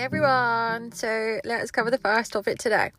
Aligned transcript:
Everyone, 0.00 0.92
so 0.92 1.40
let's 1.44 1.70
cover 1.70 1.90
the 1.90 1.98
first 1.98 2.32
topic 2.32 2.56
today. 2.56 2.90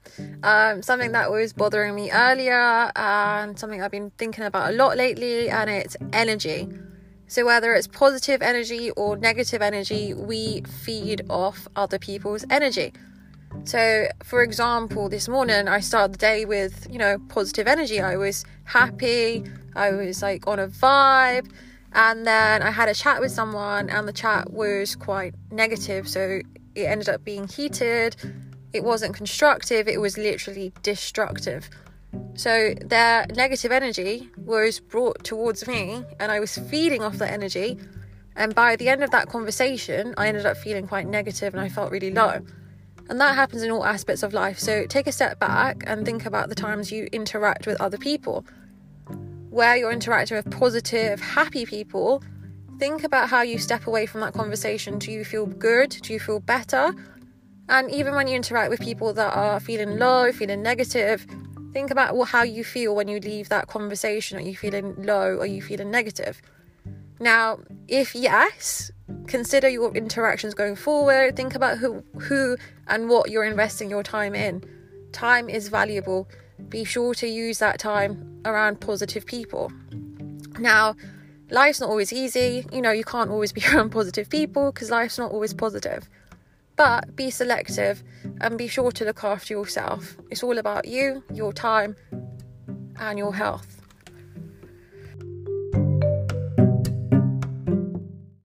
Um, 0.44 0.84
something 0.84 1.14
that 1.14 1.32
was 1.32 1.52
bothering 1.52 1.96
me 1.96 2.12
earlier 2.12 2.92
and 2.96 3.58
something 3.58 3.82
I've 3.82 3.90
been 3.90 4.12
thinking 4.20 4.44
about 4.44 4.72
a 4.72 4.76
lot 4.76 4.98
lately, 4.98 5.50
and 5.50 5.68
it's 5.68 5.98
energy. 6.14 6.70
So, 7.26 7.44
whether 7.44 7.74
it's 7.74 7.88
positive 7.88 8.44
energy 8.44 8.92
or 8.92 9.18
negative 9.18 9.64
energy, 9.64 10.14
we 10.14 10.62
feed 10.62 11.24
off 11.28 11.68
other 11.76 11.98
people's 11.98 12.46
energy. 12.52 12.94
So, 13.64 14.08
for 14.24 14.44
example, 14.44 15.10
this 15.10 15.28
morning 15.28 15.68
I 15.68 15.80
started 15.80 16.14
the 16.14 16.20
day 16.20 16.46
with, 16.46 16.86
you 16.88 17.00
know, 17.00 17.18
positive 17.30 17.66
energy. 17.66 18.00
I 18.00 18.16
was 18.16 18.46
happy, 18.66 19.44
I 19.76 19.90
was 19.90 20.22
like 20.22 20.46
on 20.46 20.60
a 20.60 20.68
vibe, 20.68 21.50
and 21.94 22.28
then 22.28 22.62
I 22.62 22.70
had 22.70 22.90
a 22.90 22.94
chat 22.94 23.22
with 23.22 23.32
someone, 23.32 23.90
and 23.90 24.08
the 24.08 24.14
chat 24.14 24.52
was 24.54 24.96
quite 24.96 25.34
negative. 25.50 26.08
So, 26.08 26.42
it 26.76 26.84
ended 26.84 27.10
up 27.10 27.24
being 27.24 27.48
heated. 27.48 28.16
It 28.74 28.84
wasn't 28.84 29.16
constructive, 29.16 29.88
it 29.88 30.00
was 30.00 30.18
literally 30.18 30.74
destructive. 30.82 31.70
So 32.36 32.74
their 32.86 33.26
negative 33.36 33.72
energy 33.72 34.30
was 34.38 34.80
brought 34.80 35.24
towards 35.24 35.68
me, 35.68 36.04
and 36.20 36.32
I 36.32 36.40
was 36.40 36.58
feeding 36.58 37.02
off 37.02 37.18
that 37.18 37.32
energy. 37.32 37.78
And 38.36 38.56
by 38.56 38.76
the 38.76 38.90
end 38.90 39.04
of 39.04 39.12
that 39.12 39.28
conversation, 39.28 40.14
I 40.18 40.28
ended 40.28 40.46
up 40.46 40.58
feeling 40.58 40.88
quite 40.88 41.08
negative 41.08 41.54
and 41.54 41.62
I 41.62 41.70
felt 41.70 41.92
really 41.92 42.12
low. 42.12 42.40
And 43.10 43.20
that 43.20 43.36
happens 43.36 43.62
in 43.62 43.72
all 43.72 43.86
aspects 43.86 44.24
of 44.24 44.34
life. 44.34 44.58
So 44.58 44.86
take 44.86 45.06
a 45.08 45.12
step 45.12 45.38
back 45.38 45.84
and 45.86 46.06
think 46.06 46.26
about 46.26 46.48
the 46.48 46.56
times 46.56 46.92
you 46.92 47.10
interact 47.12 47.68
with 47.68 47.80
other 47.82 47.98
people. 47.98 48.46
Where 49.50 49.76
you're 49.76 49.92
interacting 49.92 50.38
with 50.38 50.50
positive, 50.50 51.20
happy 51.20 51.66
people, 51.66 52.24
think 52.82 53.04
about 53.04 53.30
how 53.30 53.44
you 53.44 53.60
step 53.60 53.86
away 53.86 54.08
from 54.08 54.22
that 54.22 54.34
conversation. 54.34 54.98
Do 54.98 55.12
you 55.12 55.24
feel 55.24 55.46
good? 55.46 55.92
Do 56.02 56.14
you 56.14 56.20
feel 56.20 56.40
better? 56.40 56.92
And 57.70 57.92
even 57.92 58.16
when 58.16 58.28
you 58.28 58.36
interact 58.36 58.72
with 58.72 58.80
people 58.80 59.14
that 59.14 59.38
are 59.38 59.60
feeling 59.60 60.00
low, 60.00 60.32
feeling 60.32 60.64
negative, 60.64 61.28
think 61.74 61.92
about 61.92 62.20
how 62.30 62.42
you 62.42 62.64
feel 62.64 62.96
when 62.96 63.08
you 63.08 63.20
leave 63.20 63.50
that 63.50 63.68
conversation. 63.68 64.40
Are 64.40 64.42
you 64.42 64.58
feeling 64.58 64.96
low? 64.98 65.38
Are 65.38 65.46
you 65.46 65.62
feeling 65.62 65.92
negative? 65.92 66.42
Now, 67.20 67.60
if 67.88 68.16
yes, 68.16 68.90
consider 69.28 69.70
your 69.70 69.94
interactions 69.94 70.56
going 70.56 70.76
forward. 70.76 71.36
Think 71.36 71.54
about 71.54 71.78
who, 71.78 72.04
who 72.20 72.58
and 72.88 73.10
what 73.10 73.30
you're 73.30 73.46
investing 73.46 73.92
your 73.92 74.02
time 74.02 74.34
in. 74.34 74.64
Time 75.12 75.50
is 75.50 75.68
valuable. 75.68 76.28
Be 76.68 76.84
sure 76.84 77.14
to 77.14 77.28
use 77.28 77.60
that 77.60 77.78
time 77.78 78.42
around 78.44 78.82
positive 78.82 79.28
people. 79.28 79.72
Now, 80.58 80.96
life's 81.52 81.80
not 81.80 81.90
always 81.90 82.12
easy. 82.12 82.66
You 82.72 82.82
know, 82.82 82.92
you 82.92 83.04
can't 83.04 83.30
always 83.30 83.52
be 83.52 83.62
around 83.74 83.92
positive 83.92 84.30
people 84.30 84.72
because 84.72 84.90
life's 84.90 85.18
not 85.18 85.32
always 85.32 85.54
positive. 85.54 86.10
But 86.76 87.16
be 87.16 87.30
selective 87.30 88.02
and 88.40 88.58
be 88.58 88.68
sure 88.68 88.92
to 88.92 89.06
look 89.06 89.24
after 89.24 89.54
yourself. 89.54 90.18
It's 90.32 90.42
all 90.42 90.58
about 90.58 90.88
you, 90.88 91.24
your 91.32 91.54
time, 91.54 91.96
and 92.98 93.20
your 93.20 93.36
health. 93.36 93.81